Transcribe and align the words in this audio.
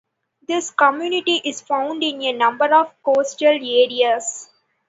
This 0.47 0.71
community 0.71 1.39
is 1.45 1.61
found 1.61 2.01
in 2.03 2.23
a 2.23 2.31
number 2.33 2.73
of 2.73 2.91
coastal 3.03 3.49
areas. 3.49 4.49